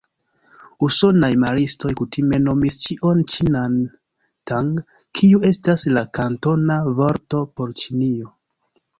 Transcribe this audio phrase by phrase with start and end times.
[0.85, 3.75] Usonaj maristoj kutime nomis ĉion ĉinan
[4.51, 4.71] "Tang",
[5.19, 8.33] kiu estas la kantona vorto por Ĉinio.